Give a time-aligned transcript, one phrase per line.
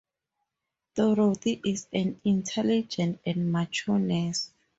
[0.95, 4.49] Dorothy is an intelligent and mature nurse.